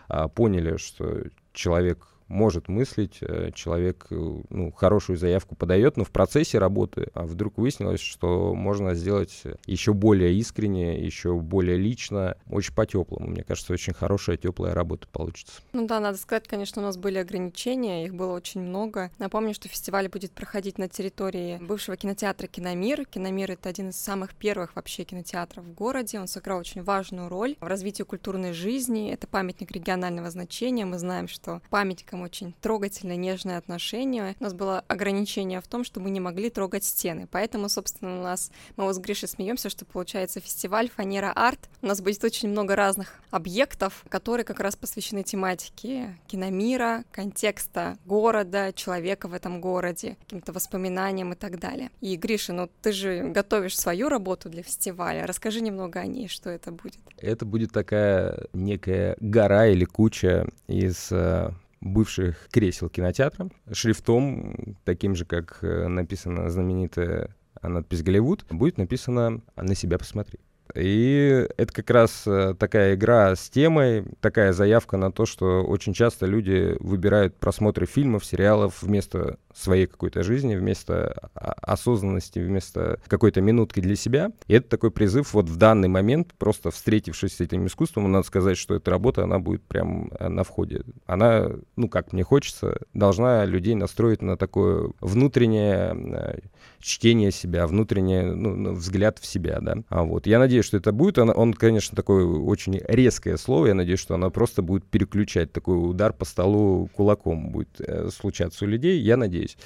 а, 0.09 0.29
поняли, 0.29 0.79
что 0.79 1.25
человек 1.53 2.07
может 2.29 2.69
мыслить, 2.69 3.19
э, 3.21 3.51
человек 3.55 4.07
э, 4.11 4.15
ну, 4.51 4.73
хорошую 4.73 5.17
заявку 5.19 5.55
подает, 5.55 5.97
но 5.97 6.05
в 6.05 6.11
процессе 6.11 6.59
работы 6.59 7.09
а 7.15 7.25
вдруг 7.25 7.59
выяснилось, 7.59 8.01
что 8.01 8.55
можно 8.55 8.95
сделать 8.95 9.43
еще 9.67 9.93
более 9.93 10.35
искренне, 10.35 10.99
еще 10.99 11.35
более 11.35 11.77
лично, 11.77 12.37
очень 12.49 12.75
по-теплому. 12.75 13.29
Мне 13.29 13.43
кажется, 13.43 13.73
очень 13.73 13.93
хорошая 13.93 14.37
теплая 14.37 14.75
работа 14.75 15.09
получится. 15.11 15.63
Ну 15.73 15.87
да, 15.87 16.01
надо 16.01 16.19
сказать, 16.19 16.47
конечно, 16.47 16.83
у 16.83 16.85
нас 16.85 16.97
были 16.97 17.19
ограничения, 17.19 18.05
их 18.05 18.15
было 18.15 18.35
очень 18.35 18.61
много. 18.61 19.11
Напомню, 19.19 19.55
что 19.55 19.69
фестиваль 19.69 20.09
будет 20.09 20.33
проходить 20.33 20.79
на 20.79 20.89
территории 20.89 21.59
бывшего 21.59 21.97
кинотеатра 21.97 22.47
«Киномир». 22.47 23.05
«Киномир»— 23.07 23.51
это 23.53 23.69
один 23.69 23.91
из 23.91 23.97
самых 23.97 24.35
первых 24.35 24.77
вообще 24.77 25.05
кинотеатров 25.05 25.65
в 25.65 25.75
городе. 25.75 26.21
Он 26.21 26.29
сыграл 26.29 26.59
очень 26.59 26.83
важную 26.83 27.29
роль 27.29 27.57
в 27.61 27.67
развитии 27.67 28.03
культурной 28.03 28.53
жизни. 28.53 29.11
Это 29.11 29.27
памятник 29.27 29.71
регионального 29.73 30.31
значения. 30.31 30.85
Мы 30.85 30.99
знаем, 30.99 31.29
что 31.29 31.61
памятником 31.71 32.18
там 32.19 32.23
очень 32.23 32.55
трогательное, 32.61 33.17
нежное 33.17 33.59
отношение. 33.59 34.35
У 34.41 34.45
нас 34.45 34.53
было 34.53 34.85
ограничение 34.89 35.61
в 35.61 35.69
том, 35.69 35.85
что 35.85 36.01
мы 36.01 36.11
не 36.11 36.21
могли 36.21 36.51
трогать 36.51 36.85
стены. 36.85 37.29
Поэтому, 37.31 37.69
собственно, 37.69 38.19
у 38.19 38.23
нас 38.23 38.51
мы 38.77 38.85
вот 38.85 38.95
с 38.95 38.99
Гришей 38.99 39.29
смеемся, 39.29 39.71
что 39.71 39.85
получается 39.85 40.41
фестиваль 40.41 40.91
Фанера 40.91 41.33
Арт. 41.35 41.69
У 41.83 41.87
нас 41.87 42.01
будет 42.01 42.25
очень 42.25 42.49
много 42.49 42.75
разных 42.75 43.15
объектов, 43.31 44.05
которые 44.09 44.45
как 44.45 44.61
раз 44.61 44.75
посвящены 44.77 45.23
тематике 45.23 46.17
киномира, 46.27 47.05
контекста 47.13 47.97
города, 48.05 48.73
человека 48.73 49.29
в 49.29 49.35
этом 49.35 49.61
городе, 49.61 50.17
каким-то 50.25 50.53
воспоминаниям 50.53 51.33
и 51.33 51.37
так 51.37 51.59
далее. 51.59 51.91
И, 52.01 52.17
Гриша, 52.17 52.53
ну 52.53 52.69
ты 52.83 52.93
же 52.93 53.29
готовишь 53.29 53.79
свою 53.79 54.09
работу 54.09 54.49
для 54.49 54.63
фестиваля. 54.63 55.27
Расскажи 55.27 55.61
немного 55.61 56.01
о 56.01 56.07
ней, 56.07 56.29
что 56.29 56.51
это 56.51 56.73
будет. 56.73 56.99
Это 57.19 57.45
будет 57.45 57.73
такая 57.73 58.47
некая 58.53 59.17
гора 59.21 59.67
или 59.69 59.85
куча 59.85 60.49
из 60.67 61.09
э, 61.11 61.51
бывших 61.81 62.49
кресел 62.51 62.89
кинотеатра, 62.89 63.51
шрифтом, 63.73 64.77
таким 64.85 65.15
же, 65.15 65.25
как 65.25 65.59
э, 65.63 65.89
написана 65.89 66.51
знаменитая 66.51 67.35
надпись 67.63 68.03
«Голливуд», 68.03 68.45
будет 68.51 68.79
написано 68.79 69.43
«На 69.57 69.75
себя 69.75 69.99
посмотри». 69.99 70.39
И 70.75 71.47
это 71.57 71.73
как 71.73 71.91
раз 71.91 72.25
э, 72.27 72.55
такая 72.59 72.95
игра 72.95 73.35
с 73.35 73.49
темой, 73.51 74.05
такая 74.21 74.53
заявка 74.53 74.97
на 74.97 75.11
то, 75.11 75.27
что 75.27 75.65
очень 75.65 75.95
часто 75.95 76.27
люди 76.27 76.77
выбирают 76.81 77.37
просмотры 77.37 77.87
фильмов, 77.87 78.25
сериалов 78.25 78.83
вместо 78.83 79.39
своей 79.59 79.87
какой-то 79.87 80.23
жизни, 80.23 80.55
вместо 80.55 81.31
осознанности, 81.35 82.39
вместо 82.39 83.01
какой-то 83.09 83.41
минутки 83.41 83.81
для 83.81 83.97
себя. 83.97 84.31
И 84.47 84.55
это 84.55 84.69
такой 84.69 84.91
призыв 84.91 85.35
вот 85.35 85.49
в 85.49 85.57
данный 85.57 85.89
момент, 85.89 86.33
просто 86.39 86.71
встретившись 86.71 87.37
с 87.37 87.41
этим 87.41 87.67
искусством, 87.67 88.11
надо 88.11 88.27
сказать, 88.27 88.57
что 88.57 88.75
эта 88.75 88.91
работа, 88.91 89.25
она 89.25 89.39
будет 89.39 89.63
прям 89.63 90.11
э, 90.19 90.29
на 90.29 90.45
входе. 90.45 90.83
Она, 91.07 91.51
ну, 91.77 91.89
как 91.89 92.13
мне 92.13 92.23
хочется, 92.23 92.79
должна 92.95 93.45
людей 93.45 93.75
настроить 93.75 94.23
на 94.23 94.37
такое 94.37 94.91
внутреннее 95.01 95.95
э, 95.95 96.39
чтение 96.81 97.33
себя, 97.33 97.67
внутренний 97.67 98.23
ну, 98.23 98.75
взгляд 98.75 99.19
в 99.19 99.27
себя, 99.27 99.59
да. 99.61 99.79
А 99.89 100.05
вот 100.05 100.27
я 100.27 100.39
надеюсь, 100.39 100.58
что 100.63 100.77
это 100.77 100.93
будет. 100.93 101.19
Он, 101.19 101.33
он, 101.35 101.55
конечно, 101.55 101.97
такое 101.97 102.25
очень 102.25 102.81
резкое 102.87 103.37
слово. 103.37 103.67
Я 103.67 103.75
надеюсь, 103.75 104.01
что 104.01 104.15
она 104.15 104.31
просто 104.31 104.63
будет 104.63 104.85
переключать 104.85 105.53
такой 105.53 105.77
удар 105.77 106.13
по 106.13 106.25
столу 106.25 106.89
кулаком 106.95 107.51
будет 107.51 107.81
э, 107.81 108.09
случаться 108.11 108.65
у 108.65 108.69
людей. 108.69 109.01
Я 109.01 109.17
надеюсь. 109.17 109.57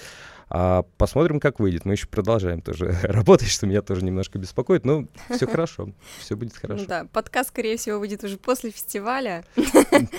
А 0.54 0.82
посмотрим, 0.98 1.40
как 1.40 1.60
выйдет. 1.60 1.86
Мы 1.86 1.94
еще 1.94 2.06
продолжаем 2.06 2.60
тоже 2.60 2.94
работать, 3.04 3.48
что 3.48 3.66
меня 3.66 3.80
тоже 3.80 4.04
немножко 4.04 4.38
беспокоит. 4.38 4.84
Но 4.84 5.06
все 5.34 5.46
хорошо, 5.50 5.88
все 6.18 6.36
будет 6.36 6.54
хорошо. 6.54 6.84
Да, 6.86 7.06
подкаст, 7.10 7.48
скорее 7.48 7.78
всего, 7.78 7.98
выйдет 7.98 8.22
уже 8.22 8.36
после 8.36 8.70
фестиваля. 8.70 9.44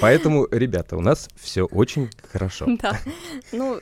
Поэтому, 0.02 0.48
ребята, 0.50 0.98
у 0.98 1.02
нас 1.02 1.30
все 1.36 1.66
очень 1.66 2.10
хорошо. 2.32 2.68
Да. 2.84 3.00
Ну, 3.54 3.80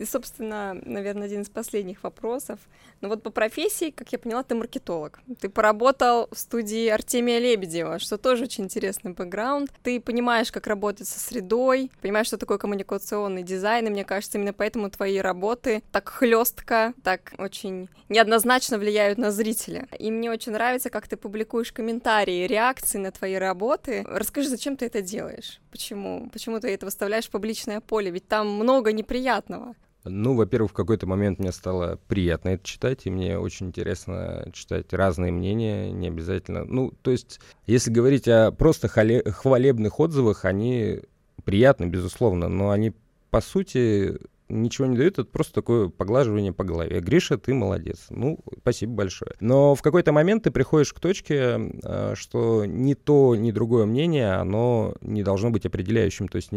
и, 0.00 0.06
собственно, 0.06 0.80
наверное, 0.86 1.26
один 1.26 1.42
из 1.42 1.50
последних 1.50 2.02
вопросов. 2.02 2.58
Ну 3.02 3.08
вот 3.08 3.22
по 3.22 3.28
профессии, 3.28 3.90
как 3.90 4.10
я 4.12 4.18
поняла, 4.18 4.42
ты 4.42 4.54
маркетолог. 4.54 5.20
Ты 5.38 5.50
поработал 5.50 6.28
в 6.32 6.38
студии 6.38 6.88
Артемия 6.88 7.38
Лебедева, 7.38 7.98
что 7.98 8.16
тоже 8.16 8.44
очень 8.44 8.64
интересный 8.64 9.12
бэкграунд. 9.12 9.70
Ты 9.82 10.00
понимаешь, 10.00 10.50
как 10.50 10.66
работать 10.66 11.06
со 11.06 11.20
средой, 11.20 11.90
понимаешь, 12.00 12.28
что 12.28 12.38
такое 12.38 12.56
коммуникационный 12.56 13.42
дизайн, 13.42 13.88
и 13.88 13.90
мне 13.90 14.06
кажется, 14.06 14.38
именно 14.38 14.54
поэтому 14.54 14.90
твои 14.90 15.18
работы 15.18 15.82
так 15.92 16.08
хлестко, 16.08 16.94
так 17.04 17.34
очень 17.36 17.90
неоднозначно 18.08 18.78
влияют 18.78 19.18
на 19.18 19.30
зрителя. 19.30 19.86
И 19.98 20.10
мне 20.10 20.30
очень 20.30 20.52
нравится, 20.52 20.88
как 20.88 21.08
ты 21.08 21.18
публикуешь 21.18 21.72
комментарии, 21.72 22.46
реакции 22.46 22.96
на 22.96 23.12
твои 23.12 23.34
работы. 23.34 24.02
Расскажи, 24.08 24.48
зачем 24.48 24.78
ты 24.78 24.86
это 24.86 25.02
делаешь? 25.02 25.60
Почему? 25.70 26.30
Почему 26.30 26.58
ты 26.58 26.68
это 26.68 26.86
выставляешь 26.86 27.26
в 27.26 27.30
публичное 27.30 27.82
поле? 27.82 28.10
Ведь 28.10 28.28
там 28.28 28.48
много 28.48 28.92
неприятного. 28.92 29.74
Ну, 30.04 30.34
во-первых, 30.34 30.70
в 30.70 30.74
какой-то 30.74 31.06
момент 31.06 31.38
мне 31.38 31.52
стало 31.52 31.98
приятно 32.08 32.50
это 32.50 32.64
читать, 32.64 33.02
и 33.04 33.10
мне 33.10 33.38
очень 33.38 33.66
интересно 33.66 34.48
читать 34.52 34.92
разные 34.92 35.30
мнения, 35.30 35.90
не 35.92 36.08
обязательно. 36.08 36.64
Ну, 36.64 36.92
то 37.02 37.10
есть, 37.10 37.40
если 37.66 37.90
говорить 37.90 38.26
о 38.26 38.50
просто 38.50 38.88
хвалебных 38.88 40.00
отзывах, 40.00 40.44
они 40.44 41.00
приятны, 41.44 41.84
безусловно, 41.84 42.48
но 42.48 42.70
они, 42.70 42.94
по 43.30 43.40
сути, 43.40 44.18
ничего 44.50 44.86
не 44.86 44.96
дают, 44.96 45.18
это 45.18 45.28
просто 45.28 45.54
такое 45.54 45.88
поглаживание 45.88 46.52
по 46.52 46.64
голове. 46.64 47.00
Гриша, 47.00 47.38
ты 47.38 47.54
молодец. 47.54 48.06
Ну, 48.10 48.38
спасибо 48.58 48.92
большое. 48.92 49.32
Но 49.40 49.74
в 49.74 49.82
какой-то 49.82 50.12
момент 50.12 50.44
ты 50.44 50.50
приходишь 50.50 50.92
к 50.92 51.00
точке, 51.00 51.58
э, 51.82 52.14
что 52.16 52.64
ни 52.64 52.94
то, 52.94 53.36
ни 53.36 53.50
другое 53.50 53.86
мнение, 53.86 54.32
оно 54.32 54.94
не 55.00 55.22
должно 55.22 55.50
быть 55.50 55.66
определяющим. 55.66 56.28
То 56.28 56.36
есть, 56.36 56.50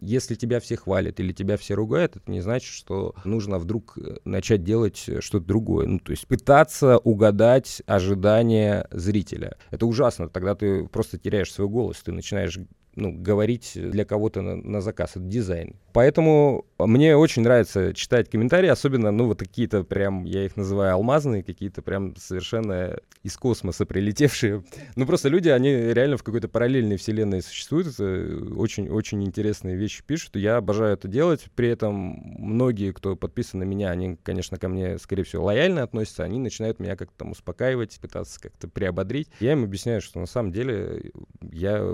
если 0.00 0.34
тебя 0.34 0.60
все 0.60 0.76
хвалят 0.76 1.20
или 1.20 1.32
тебя 1.32 1.56
все 1.56 1.74
ругают, 1.74 2.16
это 2.16 2.30
не 2.30 2.40
значит, 2.40 2.72
что 2.72 3.14
нужно 3.24 3.58
вдруг 3.58 3.96
э, 3.98 4.16
начать 4.24 4.64
делать 4.64 5.08
что-то 5.20 5.46
другое. 5.46 5.86
Ну, 5.86 5.98
то 5.98 6.10
есть 6.10 6.26
пытаться 6.26 6.98
угадать 6.98 7.82
ожидания 7.86 8.86
зрителя. 8.90 9.56
Это 9.70 9.86
ужасно. 9.86 10.28
Тогда 10.28 10.54
ты 10.54 10.86
просто 10.88 11.18
теряешь 11.18 11.52
свой 11.52 11.68
голос, 11.68 12.02
ты 12.02 12.12
начинаешь 12.12 12.58
ну, 12.96 13.12
говорить 13.12 13.72
для 13.74 14.04
кого-то 14.04 14.42
на, 14.42 14.56
на 14.56 14.80
заказ. 14.80 15.12
Это 15.12 15.20
дизайн. 15.20 15.76
Поэтому 15.92 16.66
мне 16.78 17.16
очень 17.16 17.42
нравится 17.42 17.94
читать 17.94 18.28
комментарии, 18.28 18.68
особенно, 18.68 19.10
ну, 19.10 19.26
вот 19.26 19.38
какие-то 19.38 19.84
прям, 19.84 20.24
я 20.24 20.44
их 20.44 20.56
называю 20.56 20.94
алмазные, 20.94 21.42
какие-то 21.42 21.82
прям 21.82 22.16
совершенно 22.16 22.98
из 23.22 23.36
космоса 23.36 23.86
прилетевшие. 23.86 24.64
Ну, 24.94 25.06
просто 25.06 25.28
люди, 25.28 25.48
они 25.48 25.70
реально 25.70 26.16
в 26.16 26.22
какой-то 26.22 26.48
параллельной 26.48 26.96
вселенной 26.96 27.42
существуют. 27.42 27.88
Очень-очень 27.98 29.24
интересные 29.24 29.76
вещи 29.76 30.02
пишут. 30.06 30.36
Я 30.36 30.56
обожаю 30.56 30.94
это 30.94 31.08
делать. 31.08 31.46
При 31.54 31.68
этом 31.68 31.94
многие, 32.38 32.92
кто 32.92 33.16
подписан 33.16 33.60
на 33.60 33.64
меня, 33.64 33.90
они, 33.90 34.16
конечно, 34.22 34.58
ко 34.58 34.68
мне, 34.68 34.98
скорее 34.98 35.24
всего, 35.24 35.44
лояльно 35.44 35.82
относятся. 35.82 36.24
Они 36.24 36.38
начинают 36.38 36.78
меня 36.78 36.96
как-то 36.96 37.16
там 37.18 37.32
успокаивать, 37.32 37.98
пытаться 38.00 38.40
как-то 38.40 38.68
приободрить. 38.68 39.28
Я 39.40 39.52
им 39.52 39.64
объясняю, 39.64 40.00
что 40.00 40.20
на 40.20 40.26
самом 40.26 40.52
деле 40.52 41.10
я 41.40 41.84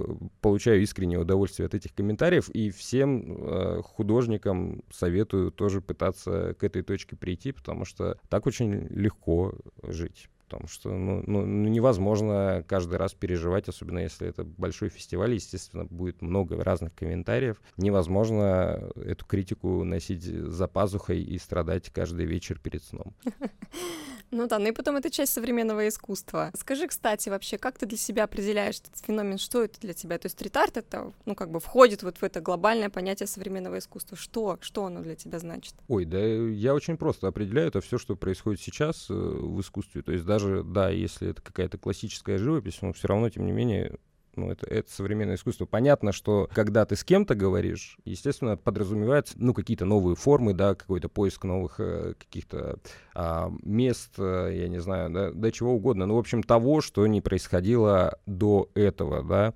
получаю 0.40 0.82
искреннее 0.92 1.18
удовольствие 1.18 1.66
от 1.66 1.74
этих 1.74 1.94
комментариев, 1.94 2.50
и 2.50 2.70
всем 2.70 3.24
э, 3.38 3.82
художникам 3.82 4.82
советую 4.92 5.50
тоже 5.50 5.80
пытаться 5.80 6.54
к 6.58 6.64
этой 6.64 6.82
точке 6.82 7.16
прийти, 7.16 7.52
потому 7.52 7.86
что 7.86 8.18
так 8.28 8.46
очень 8.46 8.86
легко 8.90 9.54
жить 9.82 10.28
потому 10.44 10.68
что 10.68 10.90
ну, 10.90 11.22
ну, 11.26 11.46
ну, 11.46 11.68
невозможно 11.70 12.62
каждый 12.68 12.98
раз 12.98 13.14
переживать, 13.14 13.70
особенно 13.70 14.00
если 14.00 14.28
это 14.28 14.44
большой 14.44 14.90
фестиваль, 14.90 15.32
естественно, 15.32 15.86
будет 15.86 16.20
много 16.20 16.62
разных 16.62 16.94
комментариев. 16.94 17.56
Невозможно 17.78 18.90
эту 18.96 19.24
критику 19.24 19.82
носить 19.82 20.24
за 20.24 20.68
пазухой 20.68 21.22
и 21.22 21.38
страдать 21.38 21.88
каждый 21.88 22.26
вечер 22.26 22.58
перед 22.58 22.84
сном. 22.84 23.14
Ну 24.32 24.48
да, 24.48 24.58
ну 24.58 24.68
и 24.68 24.72
потом 24.72 24.96
это 24.96 25.10
часть 25.10 25.34
современного 25.34 25.86
искусства. 25.86 26.50
Скажи, 26.58 26.88
кстати, 26.88 27.28
вообще, 27.28 27.58
как 27.58 27.78
ты 27.78 27.84
для 27.84 27.98
себя 27.98 28.24
определяешь 28.24 28.80
этот 28.80 28.96
феномен, 29.04 29.36
что 29.36 29.62
это 29.62 29.78
для 29.78 29.92
тебя? 29.92 30.18
То 30.18 30.26
есть 30.26 30.36
стрит-арт 30.36 30.78
это, 30.78 31.12
ну, 31.26 31.34
как 31.34 31.50
бы 31.50 31.60
входит 31.60 32.02
вот 32.02 32.16
в 32.16 32.22
это 32.22 32.40
глобальное 32.40 32.88
понятие 32.88 33.26
современного 33.26 33.78
искусства. 33.78 34.16
Что? 34.16 34.58
Что 34.62 34.86
оно 34.86 35.02
для 35.02 35.16
тебя 35.16 35.38
значит? 35.38 35.74
Ой, 35.86 36.06
да 36.06 36.18
я 36.18 36.74
очень 36.74 36.96
просто 36.96 37.28
определяю 37.28 37.68
это 37.68 37.82
все, 37.82 37.98
что 37.98 38.16
происходит 38.16 38.60
сейчас 38.60 39.10
э, 39.10 39.12
в 39.14 39.60
искусстве. 39.60 40.00
То 40.00 40.12
есть 40.12 40.24
даже, 40.24 40.64
да, 40.64 40.88
если 40.88 41.28
это 41.28 41.42
какая-то 41.42 41.76
классическая 41.76 42.38
живопись, 42.38 42.80
но 42.80 42.94
все 42.94 43.08
равно, 43.08 43.28
тем 43.28 43.44
не 43.44 43.52
менее, 43.52 43.98
ну, 44.36 44.50
это, 44.50 44.66
это 44.66 44.90
современное 44.90 45.36
искусство. 45.36 45.66
Понятно, 45.66 46.12
что 46.12 46.48
когда 46.54 46.84
ты 46.84 46.96
с 46.96 47.04
кем-то 47.04 47.34
говоришь, 47.34 47.98
естественно, 48.04 48.56
подразумевается, 48.56 49.34
ну, 49.36 49.54
какие-то 49.54 49.84
новые 49.84 50.16
формы, 50.16 50.54
да, 50.54 50.74
какой-то 50.74 51.08
поиск 51.08 51.44
новых 51.44 51.78
э, 51.78 52.14
каких-то 52.18 52.78
э, 53.14 53.50
мест, 53.62 54.14
э, 54.18 54.50
я 54.54 54.68
не 54.68 54.80
знаю, 54.80 55.10
да, 55.10 55.30
да, 55.32 55.50
чего 55.50 55.74
угодно. 55.74 56.06
Ну, 56.06 56.14
в 56.14 56.18
общем, 56.18 56.42
того, 56.42 56.80
что 56.80 57.06
не 57.06 57.20
происходило 57.20 58.18
до 58.26 58.70
этого, 58.74 59.22
да. 59.22 59.54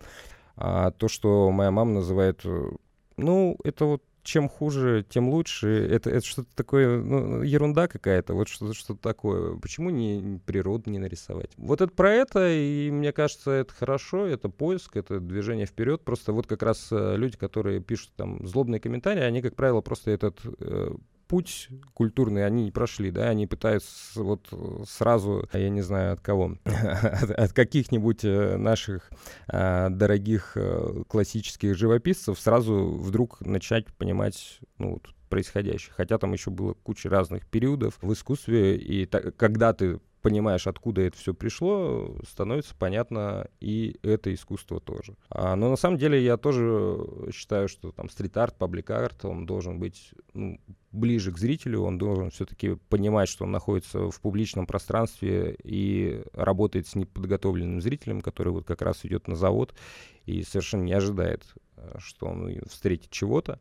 А 0.56 0.90
то, 0.90 1.08
что 1.08 1.50
моя 1.50 1.70
мама 1.70 1.94
называет, 1.94 2.40
э, 2.44 2.70
ну, 3.16 3.58
это 3.64 3.84
вот 3.84 4.02
чем 4.26 4.48
хуже, 4.48 5.04
тем 5.08 5.28
лучше. 5.28 5.68
Это, 5.90 6.10
это 6.10 6.26
что-то 6.26 6.48
такое, 6.54 7.00
ну, 7.00 7.42
ерунда 7.42 7.88
какая-то, 7.88 8.34
вот 8.34 8.48
что-то 8.48 8.74
что 8.74 8.94
такое. 8.94 9.56
Почему 9.56 9.90
не 9.90 10.40
природу 10.44 10.90
не 10.90 10.98
нарисовать? 10.98 11.50
Вот 11.56 11.80
это 11.80 11.92
про 11.92 12.12
это, 12.12 12.50
и 12.52 12.90
мне 12.90 13.12
кажется, 13.12 13.52
это 13.52 13.72
хорошо, 13.72 14.26
это 14.26 14.48
поиск, 14.48 14.96
это 14.96 15.20
движение 15.20 15.66
вперед. 15.66 16.02
Просто 16.02 16.32
вот 16.32 16.46
как 16.46 16.62
раз 16.62 16.88
э, 16.90 17.16
люди, 17.16 17.36
которые 17.36 17.80
пишут 17.80 18.10
там 18.16 18.46
злобные 18.46 18.80
комментарии, 18.80 19.22
они, 19.22 19.40
как 19.40 19.54
правило, 19.54 19.80
просто 19.80 20.10
этот 20.10 20.40
э, 20.58 20.94
путь 21.28 21.68
культурный 21.94 22.46
они 22.46 22.64
не 22.64 22.70
прошли, 22.70 23.10
да, 23.10 23.28
они 23.28 23.46
пытаются 23.46 24.22
вот 24.22 24.48
сразу, 24.88 25.48
я 25.52 25.68
не 25.68 25.82
знаю 25.82 26.14
от 26.14 26.20
кого, 26.20 26.56
от, 26.64 27.52
каких-нибудь 27.52 28.24
э, 28.24 28.56
наших 28.56 29.10
а, 29.48 29.88
дорогих 29.90 30.52
а, 30.56 31.02
классических 31.08 31.76
живописцев 31.76 32.38
сразу 32.38 32.90
вдруг 32.90 33.40
начать 33.40 33.86
понимать, 33.94 34.60
ну, 34.78 34.94
вот, 34.94 35.14
происходящее. 35.28 35.92
Хотя 35.96 36.18
там 36.18 36.32
еще 36.32 36.50
было 36.50 36.74
куча 36.74 37.08
разных 37.08 37.46
периодов 37.46 37.98
в 38.00 38.12
искусстве, 38.12 38.76
и 38.76 39.06
когда 39.06 39.72
ты 39.72 40.00
понимаешь, 40.26 40.66
откуда 40.66 41.02
это 41.02 41.16
все 41.16 41.34
пришло, 41.34 42.16
становится 42.28 42.74
понятно 42.76 43.46
и 43.60 43.96
это 44.02 44.34
искусство 44.34 44.80
тоже. 44.80 45.16
А, 45.30 45.54
но 45.54 45.70
на 45.70 45.76
самом 45.76 45.98
деле 45.98 46.20
я 46.20 46.36
тоже 46.36 46.98
считаю, 47.32 47.68
что 47.68 47.92
там 47.92 48.10
стрит-арт, 48.10 48.58
паблик-арт, 48.58 49.24
он 49.24 49.46
должен 49.46 49.78
быть 49.78 50.10
ну, 50.34 50.60
ближе 50.90 51.30
к 51.30 51.38
зрителю, 51.38 51.82
он 51.82 51.96
должен 51.96 52.32
все-таки 52.32 52.74
понимать, 52.88 53.28
что 53.28 53.44
он 53.44 53.52
находится 53.52 54.10
в 54.10 54.20
публичном 54.20 54.66
пространстве 54.66 55.56
и 55.62 56.24
работает 56.32 56.88
с 56.88 56.96
неподготовленным 56.96 57.80
зрителем, 57.80 58.20
который 58.20 58.52
вот 58.52 58.66
как 58.66 58.82
раз 58.82 59.04
идет 59.04 59.28
на 59.28 59.36
завод 59.36 59.76
и 60.24 60.42
совершенно 60.42 60.82
не 60.82 60.92
ожидает, 60.92 61.44
э, 61.76 61.98
что 61.98 62.26
он 62.26 62.62
встретит 62.68 63.12
чего-то. 63.12 63.60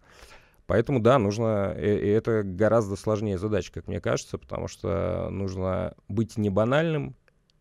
Поэтому, 0.67 0.99
да, 0.99 1.19
нужно, 1.19 1.75
и 1.77 2.07
это 2.07 2.41
гораздо 2.43 2.95
сложнее 2.95 3.37
задача, 3.37 3.71
как 3.71 3.87
мне 3.87 4.01
кажется, 4.01 4.37
потому 4.37 4.67
что 4.67 5.29
нужно 5.29 5.93
быть 6.07 6.37
не 6.37 6.49
банальным 6.49 7.15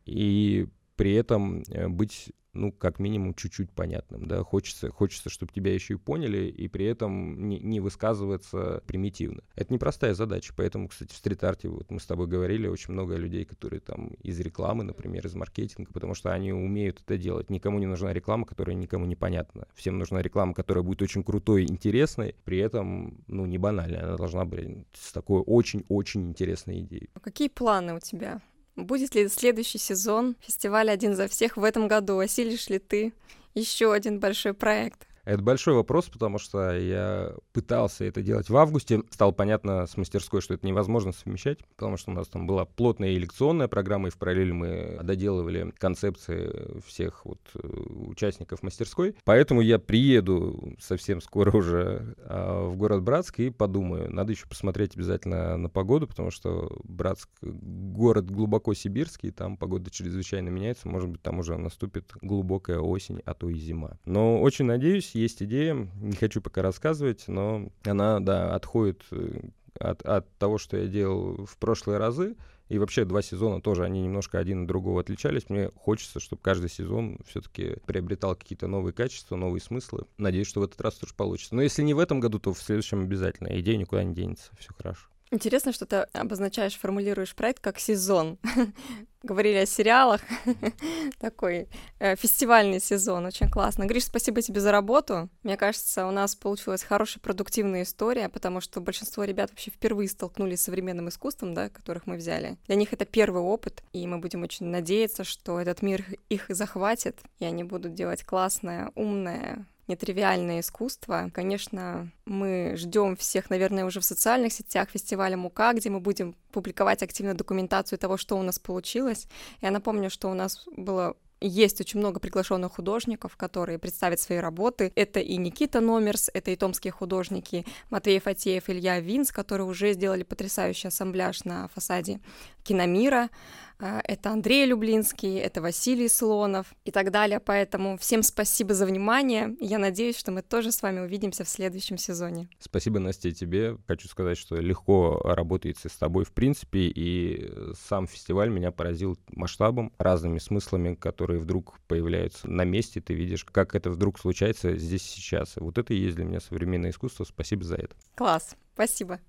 и 0.07 0.69
при 0.97 1.15
этом 1.15 1.63
э, 1.69 1.89
быть 1.89 2.33
ну, 2.55 2.73
как 2.73 2.99
минимум, 2.99 3.35
чуть-чуть 3.35 3.71
понятным, 3.73 4.27
да, 4.27 4.43
хочется, 4.43 4.91
хочется, 4.91 5.29
чтобы 5.29 5.53
тебя 5.53 5.75
еще 5.75 5.95
и 5.95 5.99
поняли, 5.99 6.47
и 6.47 6.69
при 6.69 6.87
этом 6.87 7.49
не, 7.49 7.59
не 7.59 7.81
высказываться 7.81 8.83
примитивно. 8.87 9.43
Это 9.57 9.73
непростая 9.73 10.15
задача, 10.15 10.55
поэтому, 10.57 10.89
кстати, 10.89 11.13
в 11.13 11.17
стрит-арте, 11.17 11.69
вот 11.69 11.91
мы 11.91 12.01
с 12.01 12.07
тобой 12.07 12.27
говорили, 12.27 12.67
очень 12.67 12.93
много 12.93 13.17
людей, 13.17 13.45
которые 13.45 13.81
там 13.81 14.09
из 14.23 14.39
рекламы, 14.41 14.85
например, 14.85 15.27
из 15.27 15.35
маркетинга, 15.35 15.93
потому 15.93 16.15
что 16.15 16.33
они 16.33 16.53
умеют 16.53 17.03
это 17.05 17.19
делать. 17.19 17.51
Никому 17.51 17.79
не 17.79 17.87
нужна 17.87 18.13
реклама, 18.13 18.47
которая 18.47 18.77
никому 18.77 19.05
не 19.05 19.17
понятна. 19.17 19.67
Всем 19.75 19.99
нужна 19.99 20.23
реклама, 20.23 20.55
которая 20.55 20.85
будет 20.85 21.03
очень 21.03 21.25
крутой, 21.25 21.65
интересной, 21.65 22.37
при 22.45 22.59
этом, 22.59 23.25
ну, 23.27 23.47
не 23.47 23.59
банальной, 23.59 23.99
она 23.99 24.17
должна 24.17 24.45
быть 24.45 24.87
с 24.93 25.13
такой 25.13 25.43
очень-очень 25.45 26.29
интересной 26.29 26.81
идеей. 26.81 27.11
А 27.15 27.21
какие 27.21 27.49
планы 27.49 27.95
у 27.95 28.01
тебя 28.01 28.41
Будет 28.77 29.15
ли 29.15 29.29
следующий 29.29 29.79
сезон 29.79 30.37
фестиваля 30.41 30.93
«Один 30.93 31.15
за 31.15 31.29
всех» 31.29 31.57
в 31.57 31.63
этом 31.63 31.87
году? 31.87 32.19
Осилишь 32.19 32.69
ли 32.69 32.79
ты 32.81 33.13
еще 33.55 33.93
один 33.93 34.19
большой 34.19 34.53
проект? 34.53 35.07
Это 35.25 35.43
большой 35.43 35.75
вопрос, 35.75 36.07
потому 36.07 36.39
что 36.39 36.77
я 36.77 37.35
пытался 37.53 38.05
это 38.05 38.23
делать 38.23 38.51
в 38.51 38.57
августе. 38.57 39.03
Стало 39.11 39.33
понятно 39.33 39.87
с 39.87 39.97
мастерской, 39.97 40.41
что 40.41 40.55
это 40.55 40.67
невозможно 40.67 41.13
совмещать, 41.13 41.59
потому 41.77 41.97
что 41.97 42.11
у 42.11 42.15
нас 42.15 42.29
там 42.29 42.47
была 42.47 42.65
плотная 42.65 43.11
и 43.11 43.19
лекционная 43.19 43.69
программа, 43.69 44.09
и 44.09 44.11
в 44.11 44.19
параллель 44.19 44.53
мы 44.53 44.99
доделывали 45.03 45.73
концепции 45.79 46.81
всех 46.87 47.25
вот 47.25 47.41
э, 47.55 47.67
участников 48.09 48.63
мастерской. 48.63 49.17
Поэтому 49.25 49.61
я 49.61 49.79
приеду 49.79 50.75
совсем 50.81 51.21
скоро 51.21 51.57
уже 51.57 52.15
а, 52.19 52.69
в 52.69 52.77
город 52.77 53.03
Братск 53.03 53.41
и 53.41 53.51
подумаю. 53.51 54.13
Надо 54.13 54.33
еще 54.33 54.47
посмотреть 54.47 54.97
обязательно 54.97 55.57
на 55.57 55.69
погоду, 55.69 56.07
потому 56.07 56.31
что 56.31 56.77
Братск 56.85 57.29
город 57.41 58.31
глубоко 58.31 58.75
сибирский, 58.75 59.31
там 59.31 59.57
погода 59.57 59.91
чрезвычайно 59.91 60.49
меняется. 60.49 60.89
Может 60.89 61.09
быть, 61.09 61.23
там 61.23 61.39
уже 61.39 61.57
наступит 61.57 62.13
глубокая 62.21 62.79
осень, 62.79 63.21
а 63.25 63.35
то 63.35 63.49
и 63.49 63.55
зима. 63.55 63.99
Но 64.05 64.41
очень 64.41 64.67
надеюсь, 64.67 65.14
есть 65.15 65.43
идея, 65.43 65.89
не 66.01 66.17
хочу 66.17 66.41
пока 66.41 66.63
рассказывать, 66.63 67.25
но 67.29 67.69
она, 67.85 68.21
да, 68.21 68.55
отходит 68.55 69.03
э, 69.11 69.41
от, 69.79 70.03
от 70.03 70.29
того, 70.39 70.59
что 70.59 70.77
я 70.77 70.87
делал 70.87 71.47
в 71.47 71.57
прошлые 71.59 71.99
разы. 71.99 72.37
И 72.71 72.79
вообще 72.79 73.05
два 73.05 73.21
сезона 73.21 73.61
тоже, 73.61 73.85
они 73.85 74.01
немножко 74.01 74.39
один 74.39 74.63
от 74.63 74.69
другого 74.69 75.03
отличались. 75.03 75.51
Мне 75.51 75.71
хочется, 75.77 76.19
чтобы 76.19 76.41
каждый 76.41 76.71
сезон 76.71 77.19
все-таки 77.27 77.77
приобретал 77.87 78.35
какие-то 78.35 78.69
новые 78.69 78.95
качества, 78.95 79.37
новые 79.37 79.61
смыслы. 79.61 80.07
Надеюсь, 80.17 80.47
что 80.47 80.61
в 80.61 80.65
этот 80.65 80.81
раз 80.81 80.95
тоже 80.95 81.13
получится. 81.15 81.55
Но 81.55 81.61
если 81.61 81.83
не 81.83 81.93
в 81.93 81.99
этом 81.99 82.21
году, 82.21 82.39
то 82.39 82.55
в 82.55 82.59
следующем 82.59 83.03
обязательно. 83.03 83.49
Идея 83.61 83.77
никуда 83.77 84.03
не 84.03 84.15
денется. 84.15 84.51
Все 84.59 84.73
хорошо. 84.75 85.09
Интересно, 85.35 85.73
что 85.73 85.85
ты 85.85 85.97
обозначаешь, 86.13 86.79
формулируешь 86.79 87.35
проект 87.35 87.59
как 87.59 87.81
сезон. 87.81 88.39
Говорили 89.25 89.57
о 89.57 89.67
сериалах. 89.67 90.21
Такой 91.19 91.67
э, 91.99 92.15
фестивальный 92.15 92.79
сезон. 92.79 93.27
Очень 93.27 93.51
классно. 93.51 93.85
Гриш, 93.87 94.05
спасибо 94.05 94.43
тебе 94.43 94.61
за 94.61 94.71
работу. 94.71 95.29
Мне 95.43 95.57
кажется, 95.57 96.07
у 96.07 96.13
нас 96.13 96.37
получилась 96.37 96.85
хорошая 96.85 97.21
продуктивная 97.21 97.83
история, 97.83 98.29
потому 98.29 98.61
что 98.61 98.81
большинство 98.81 99.25
ребят 99.25 99.51
вообще 99.51 99.73
впервые 99.73 100.09
столкнулись 100.09 100.61
с 100.61 100.65
современным 100.65 101.09
искусством, 101.09 101.53
да, 101.53 101.69
которых 101.69 102.07
мы 102.07 102.15
взяли. 102.15 102.57
Для 102.69 102.77
них 102.77 102.93
это 102.93 103.05
первый 103.05 103.43
опыт, 103.43 103.83
и 103.93 104.07
мы 104.07 104.19
будем 104.19 104.45
очень 104.45 104.67
надеяться, 104.67 105.25
что 105.25 105.59
этот 105.59 105.83
мир 105.83 106.05
их 106.29 106.47
захватит, 106.49 107.19
и 107.41 107.45
они 107.45 107.65
будут 107.65 107.95
делать 107.95 108.23
классное, 108.23 108.93
умное, 108.95 109.67
нетривиальное 109.87 110.61
искусство. 110.61 111.31
Конечно, 111.33 112.11
мы 112.25 112.75
ждем 112.77 113.17
всех, 113.17 113.51
наверное, 113.51 113.85
уже 113.85 114.01
в 114.01 114.05
социальных 114.05 114.53
сетях 114.53 114.91
фестиваля 114.91 115.37
Мука, 115.37 115.73
где 115.73 115.91
мы 115.91 116.01
будем 116.01 116.35
публиковать 116.53 117.03
активно 117.03 117.35
документацию 117.35 117.99
того, 117.99 118.17
что 118.17 118.37
у 118.37 118.43
нас 118.43 118.59
получилось. 118.59 119.27
Я 119.61 119.71
напомню, 119.71 120.11
что 120.11 120.31
у 120.31 120.35
нас 120.35 120.65
было 120.77 121.17
есть 121.47 121.81
очень 121.81 122.01
много 122.01 122.21
приглашенных 122.21 122.73
художников, 122.73 123.37
которые 123.37 123.79
представят 123.79 124.19
свои 124.21 124.39
работы. 124.39 124.93
Это 124.95 125.21
и 125.21 125.37
Никита 125.37 125.81
Номерс, 125.81 126.31
это 126.33 126.51
и 126.51 126.57
томские 126.57 126.93
художники 126.93 127.67
Матвей 127.91 128.19
Фатеев, 128.19 128.71
Илья 128.71 129.01
Винс, 129.01 129.31
которые 129.31 129.67
уже 129.67 129.93
сделали 129.93 130.23
потрясающий 130.23 130.89
ассамбляж 130.89 131.45
на 131.45 131.69
фасаде 131.69 132.21
Киномира. 132.63 133.29
А, 133.79 134.01
это 134.05 134.31
Андрей 134.31 134.67
Люблинский, 134.67 135.39
это 135.39 135.61
Василий 135.61 136.09
Слонов 136.09 136.75
и 136.85 136.91
так 136.91 137.11
далее. 137.11 137.41
Поэтому 137.41 137.99
всем 137.99 138.23
спасибо 138.23 138.75
за 138.75 138.87
внимание. 138.87 139.57
Я 139.61 139.79
надеюсь, 139.79 140.17
что 140.17 140.33
мы 140.33 140.43
тоже 140.43 140.73
с 140.73 140.83
вами 140.83 141.01
увидимся 141.01 141.45
в 141.45 141.49
следующем 141.49 141.99
сезоне. 141.99 142.49
Спасибо, 142.59 142.99
Настя, 142.99 143.33
тебе. 143.33 143.77
Хочу 143.87 144.09
сказать, 144.09 144.39
что 144.39 144.57
легко 144.57 145.21
работается 145.25 145.89
с 145.89 145.97
тобой 145.97 146.25
в 146.25 146.33
принципе, 146.33 146.87
и 146.95 147.53
сам 147.89 148.07
фестиваль 148.07 148.51
меня 148.51 148.71
поразил 148.71 149.19
масштабом, 149.29 149.93
разными 149.99 150.39
смыслами, 150.39 150.95
которые 150.95 151.41
вдруг 151.41 151.79
появляются 151.89 152.49
на 152.49 152.65
месте. 152.65 153.01
Ты 153.01 153.15
видишь, 153.15 153.45
как 153.45 153.75
это 153.75 153.91
вдруг 153.91 154.19
случается 154.19 154.77
здесь 154.77 155.03
сейчас. 155.03 155.57
вот 155.57 155.79
это 155.79 155.95
и 155.95 155.99
есть 155.99 156.17
для 156.17 156.25
меня 156.25 156.41
современное 156.41 156.91
искусство. 156.91 157.25
Спасибо 157.25 157.65
за 157.65 157.77
это. 157.77 157.97
Класс. 158.15 158.57
Спасибо. 158.75 159.21